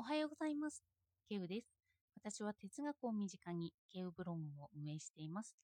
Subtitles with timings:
[0.00, 0.82] おはようございます。
[1.28, 1.66] ケウです。
[2.24, 5.54] 私は哲学を身近にケウブログを運営しています。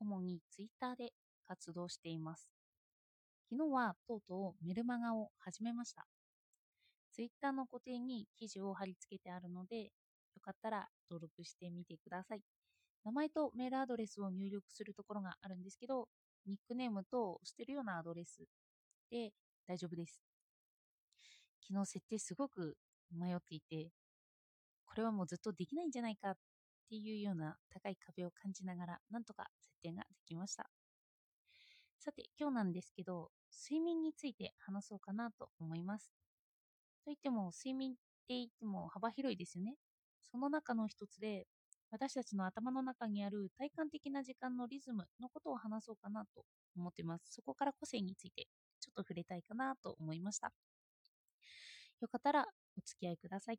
[0.00, 1.12] 主にツイッターで
[1.46, 2.48] 活動しています。
[3.48, 6.08] 昨日はとうとうメルマガを始めました。
[7.12, 9.90] ツイッターの固定に記事を貼り付けてあるので、よ
[10.42, 12.42] かったら登録してみてください。
[13.04, 16.08] 名前とメールアドレスを入力するところがあるんですけど、
[16.46, 18.42] ニックネームと捨てるようなアドレス
[19.08, 19.30] で
[19.68, 20.20] 大丈夫です。
[21.68, 22.76] 昨日設定すごく
[23.14, 23.90] 迷っていて、
[24.86, 26.34] これはもうずっとできないんじゃないかっ
[26.88, 30.70] ていうような高い壁を感じながら、なんとか設定ができました。
[31.98, 36.12] さて、今日なんですけど、睡眠について話そうかなと思います。
[37.04, 39.76] といっても、睡眠って言っても幅広いですよね。
[40.22, 41.46] その中の一つで、
[41.90, 46.44] 私たちの頭の中にある体感的な時間のリズムのことを話そうかなと
[46.76, 47.32] 思ってます。
[47.32, 48.48] そこから個性について
[48.80, 50.52] ちょっと触れたいかなと思いました。
[52.04, 53.58] よかったらお付き合いください。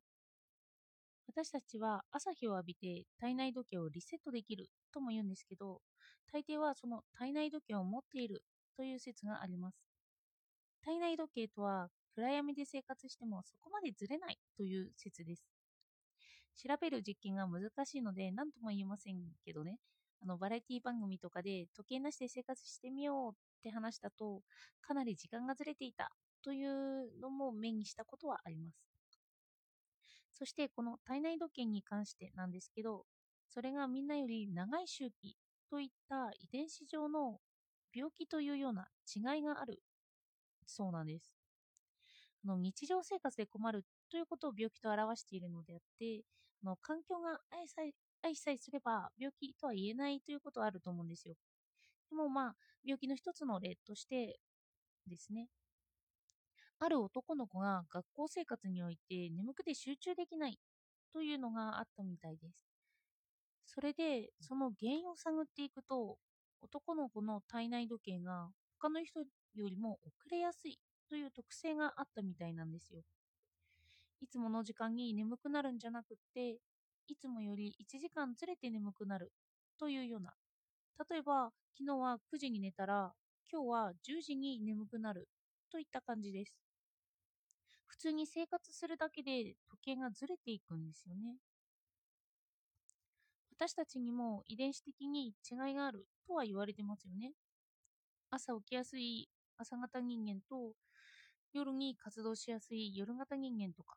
[1.27, 5.81] 私たちは朝日を浴びて体内時計をリセットできるとも言うんですけど、
[6.31, 8.43] 大抵はその体内時計を持っている
[8.75, 9.77] という説があります。
[10.81, 15.45] 体内時計とは暗闇で生活してもそこまでずれないという説です。
[16.55, 19.77] 調べる実験が難しいので何とも言えませんけどね、
[20.21, 24.41] あのバラエティ番組とかで時計なしで生活してみようって話だと
[24.81, 26.11] かなり時間がずれていた
[26.45, 28.77] というのも目にしたことはあります。
[30.31, 33.07] そしてこの体内時計に関してなんですけど、
[33.49, 35.35] それがみんなより長い周期
[35.71, 37.39] といった遺伝子上の
[37.91, 39.81] 病気というような違いがある
[40.67, 41.35] そうなんです。
[42.43, 46.21] あの日常生活で困るということを病気と表しているのであって、
[46.63, 47.81] あの環境が愛さ
[48.21, 51.35] 愛さえすれば病気とは言えないということはあると思うんですよ。
[52.09, 54.39] でもまあ、病気の一つの例として
[55.07, 55.49] ですね、
[56.79, 60.57] ある男の子が学校生活において眠くて集中できない
[61.11, 62.55] というのがあったみたいです。
[63.65, 66.17] それで、その原因を探っていくと、
[66.61, 68.49] 男の子の体内時計が
[68.79, 69.19] 他の人
[69.55, 70.79] よりも遅れやすい
[71.09, 73.03] という特性があったみたいなんですよ。
[74.19, 76.59] いつもの時間に眠くなるんじゃなくって、
[77.07, 79.31] いつもより1時間ずれて眠くなる
[79.77, 80.33] というような。
[81.09, 83.13] 例えば、昨日は9時に寝たら、
[83.51, 85.29] 今日は10時に眠くなる
[85.71, 86.55] といった感じです。
[87.97, 91.37] 普通に生活するだけで時計がずれていくんですよね。
[93.57, 97.33] 私たちにも遺伝子的に違いがあるとは言われてますよね。
[98.29, 100.73] 朝起きやすい朝型人間と
[101.53, 103.95] 夜に活動しやすい夜型人間とか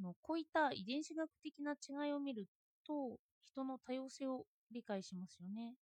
[0.00, 2.46] のこういった遺伝子学的な違いを見る
[2.86, 5.74] と人の多様性を理解しますよね。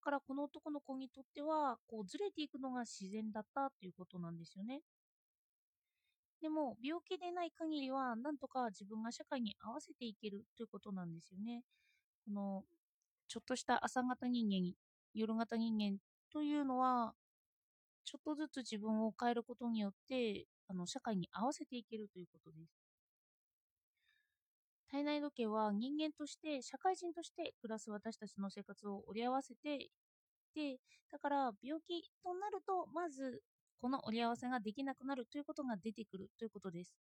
[0.00, 4.82] だからこの男の子にとってはこうずれていくのが自然だったということなんですよね。
[6.40, 11.62] でも病気でない限りはなんとか自分が社会に合わせていけるということなんですよね。
[12.26, 12.64] この
[13.28, 14.74] ちょっとした朝型人間、
[15.14, 15.98] 夜型人間
[16.32, 17.14] というのは
[18.04, 22.80] ちょっとずつ自分を変えることによってあの社会に合わせていけるということです。
[24.88, 29.90] 体内時計は人間として社会人として暮らす私たちの生活を折り合わせて
[30.54, 30.78] で
[31.10, 33.42] だから病気となるとまず
[33.80, 36.96] この折り合わせができなくなるということが出てくるということです。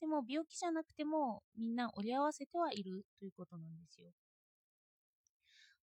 [0.00, 4.10] でも病気じゃなくてもみんな折り合わせてはいるということなんですよ。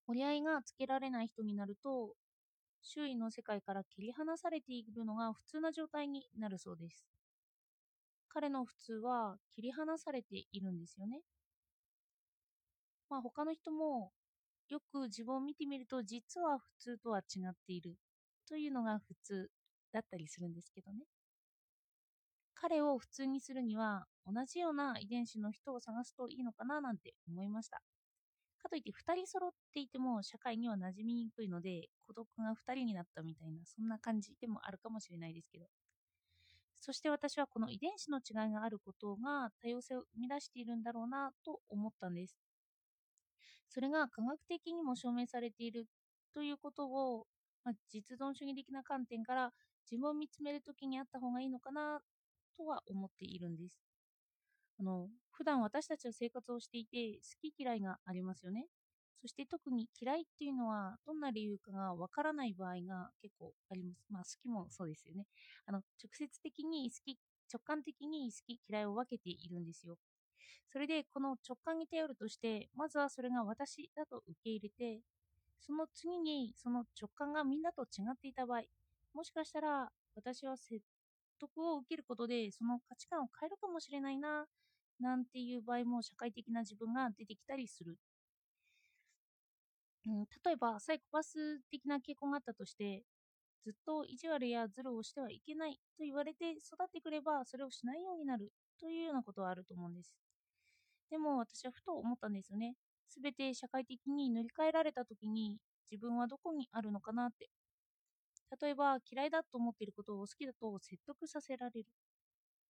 [0.07, 2.15] 折り合いがつけられない人になると
[2.81, 7.05] 周囲の世界から切り離されているのが普通な状態になるそうです。
[8.27, 11.21] 彼の普通は切り離されているんですよね。
[13.09, 14.11] まあ他の人も
[14.69, 17.95] よく自分を見てみると実は普通とは違っている
[18.47, 19.49] というのが普通
[19.93, 21.05] だったりするんですけどね。
[22.55, 27.81] 彼を普通にするには同じような遺伝子の人を探すといいのかななんて思いました。
[28.57, 35.67] かといって2人揃っていても社会には馴染みにくいので孤独が2人になったみたいなそんな感じでもあるかもしれないですけど。
[36.79, 42.35] そして私はこの遺伝子の違いがあることが多様性を生み出しているんだろうなと思ったんです。
[43.69, 45.87] それが科学的にも証明されている
[46.33, 47.25] ということを、
[47.63, 49.51] まあ、実存主義的な観点から
[49.89, 51.99] 自分を見つめるときにあった方がいいのかな
[52.57, 53.79] とは思っているんです。
[54.79, 58.67] あの普段私たちは生活をしていて好き嫌いがありますよね。
[59.21, 64.05] そして特に嫌いっていうのはどんな理由かがわからない場合が結構あります。
[64.09, 65.25] まあ好きもそうですよね。
[65.65, 67.17] あの直接的に好き、
[67.51, 69.97] 直感的に好き嫌いを分けているんですよ。
[70.71, 75.01] それでこの直感に頼るとして、まずはそれが私だと受け入れて、
[75.59, 78.61] その次にその直感がみんなと違っていた場合、
[79.13, 80.81] もしかしたら私は説
[81.39, 84.45] 得を受けることでその価値観を変えるかもしれないな
[84.99, 87.97] なんていう場合も社会的な自分が出てきたりする。
[90.05, 93.03] うん、例えば、サイコパス的な傾向があったとして、
[93.63, 100.13] ずっと意地悪やズルをしてはいけないと言われて育ってくれば、それをしないようになるというようなことはあると思うんです。
[101.09, 102.75] でも私はふと思ったんですよね。
[103.07, 105.59] すべて社会的に塗り替えられた時に
[105.91, 107.49] 自分はどこにあるのかなって。
[108.61, 111.87] 例えば嫌いだと思っていることを好きだと説得させられる。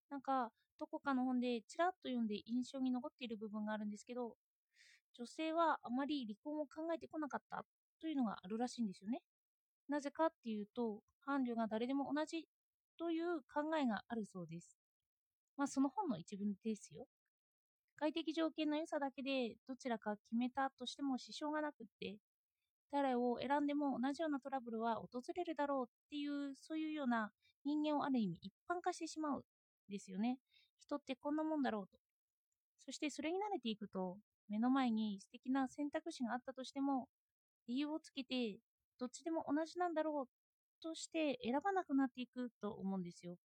[0.09, 4.35] なんかどこかの本でちらっと読んで印象に残っている部分があるんですけど、
[5.13, 7.65] 女性はあまり離婚を考えてこなかった
[8.01, 9.21] というのがあるらしいんですよね。
[9.89, 12.47] なぜかっていうと、伴侶が誰でも同じ
[12.97, 14.77] という考えがあるそうです。
[15.57, 17.07] まあその本の一文ですよ。
[17.97, 22.17] 外的条件の良さだけでどちらか決めたとしても支障がなくって、
[22.93, 27.31] 誰を選んでも同じようなトラブルは訪れるだろうっていう、そういうような
[27.65, 29.43] 人間をある意味一般化してしまう
[29.89, 30.37] ですよね。
[30.79, 31.97] 人ってこんなもんだろうと。
[32.85, 34.17] そしてそれに慣れていくと、
[34.47, 37.07] 目の前に素敵な選択肢があったとしても、
[37.67, 38.59] 理由をつけて、
[38.99, 43.37] どっちでも同じなんだろうとして選ばなくなっていくと思うんですよ。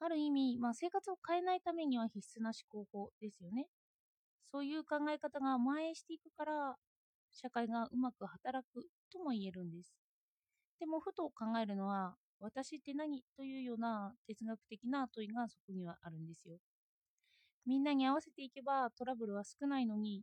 [0.00, 3.66] ある意味、まあ、生活を変えないためには必須な思考法ですよね。
[4.46, 6.76] そういう考え方が蔓延していくから、
[7.32, 9.94] 社会がうまく働くとも言えるんです。
[10.80, 16.58] でも、ふと考えるのは、私って何というような哲学的な問いがそこにはあるんですよ。
[17.66, 20.22] みんなに合わせていけばトラブルは少ないのに、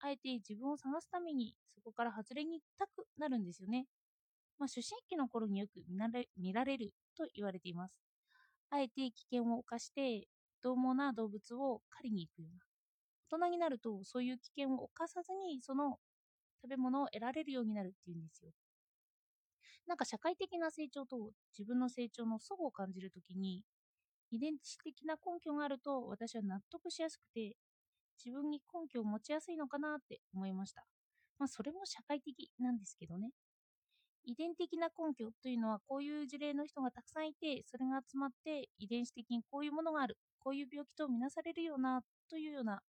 [0.00, 3.86] あえて自分を探すためにそこから外れに行きたくなるんですよね。
[4.58, 5.82] まあ、思春期の頃によく
[6.36, 8.00] 見られると言われています。
[8.70, 10.26] あえて危険を冒して
[10.62, 12.64] 獰猛な動物を狩りに行くような。
[13.30, 15.98] 大人になるとそういう危険を冒さずにその
[16.62, 18.52] 食べ物を得られるようになるっていうんですよ。
[19.86, 23.62] なんか社会的な成長と自分の成長の相互を感じるときに
[24.30, 27.56] 遺伝子的な根拠があると私は納得しやすくて
[28.24, 30.84] 自分に根拠を持ちやすいのかなって思いました。
[31.38, 33.30] まあそれも社会的なんですけどね。
[34.24, 42.82] 遺伝的な根拠というのはこういう事例の人がたくさんいてそれが集まって遺伝子的にこういうものがあるこういう病気とみなされるようなというような、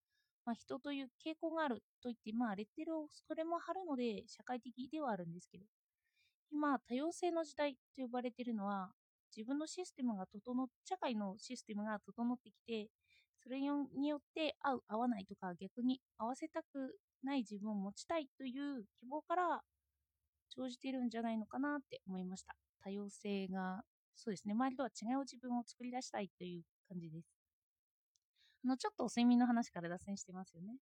[0.45, 5.65] まあ、人という傾向があるといってまあレッテルをそれも貼るので社会的ではあるんですけど
[6.51, 8.91] 今多様性の時代と呼ばれているのは
[9.35, 12.89] 自分のシステムが整っ社会のシステムが整ってきて
[13.43, 13.67] それに
[14.07, 19.61] よって合う合わないとか逆に合わせたくない自分を持ちたいという希望から
[20.55, 22.55] 生じているんじゃないのかなって思いました。
[22.81, 23.83] 多様性が、
[24.15, 27.42] そうですね、周りとは違う自分を作り出したいという感じです。
[28.67, 30.77] の、ちょっと睡眠の話から脱線してますよね。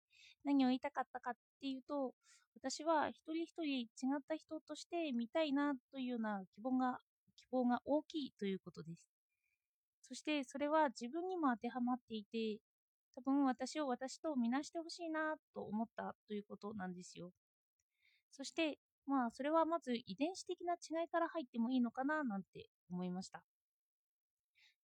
[0.44, 2.14] 何を言いたかったかっていうと、
[2.56, 3.88] 私は一人一人違
[4.18, 7.00] った人として見たいなというような希望が、
[7.38, 9.08] 希望が大きいということです。
[10.02, 12.60] そしてそれは自分にも当てはまっていて、
[13.16, 17.32] 多分私を私と見なしてほしいなと思ったということなんですよ。
[18.32, 18.78] そして
[19.08, 23.42] まあ、それはまず遺伝子的な違いから入ってもいいのかななんて思いました。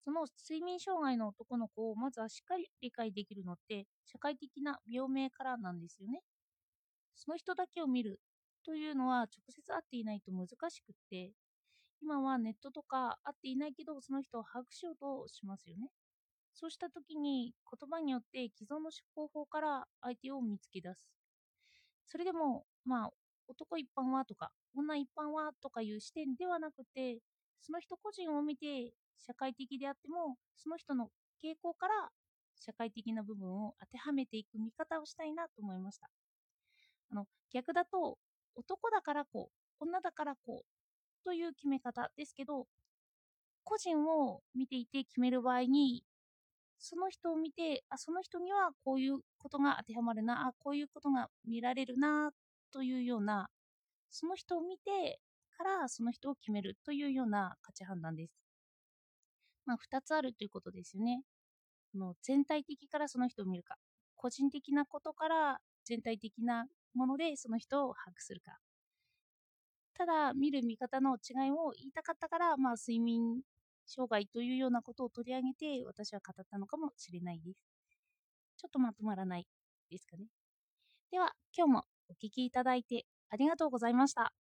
[0.06, 6.22] その睡眠障害の男の子をまずはしっかり理解できるのって社会的な病名からなんですよね。
[7.16, 8.20] その人だけを見る
[8.66, 11.32] というのは直接会っていないと難しくって、
[12.02, 15.90] 今はネットとか会っていないけどその人を把握しようとしますよね。
[16.54, 21.10] そうした時に言葉によって既存の執行法から相手を見つけ出す。
[22.08, 23.10] それでも、まあ、
[23.48, 27.20] 男一般はとか、女一般はとかいう視点ではなくて、
[27.64, 31.10] その人個人を見て社会的であっても、その人の
[31.42, 32.10] 傾向から
[32.60, 36.10] 社会的な部分を当てはめていく見方をしたいなと思いました。
[37.10, 38.18] あの逆だと、
[38.56, 42.68] 男だからこう、女だからこうという決め方ですけど、
[43.64, 46.04] 個人を見ていて決める場合に、
[46.78, 52.32] その人を見て、あ、その人にはこういうことが当てはまるな、あ、こういうことが見られるな
[52.72, 53.50] というような、
[54.10, 55.20] その人を見て
[55.54, 58.34] からその人を決めるというような価値判断です。
[59.66, 61.24] まあ、2つあるということですよね。
[61.96, 63.78] の全体的からその人を見るか、
[64.16, 68.58] 個人的なことから全体的なものでその人を把握するか。
[69.96, 73.42] ただ、見る見方の違いを言いたかったから、まあ、睡眠
[73.86, 77.60] 障害というようなことを取り上げて私は語ったのかもしれないです。
[78.58, 79.48] ちょっとまとまらない
[79.90, 80.26] ですかね。
[81.12, 84.34] では、今日もお聴きいただいてありがとうございました。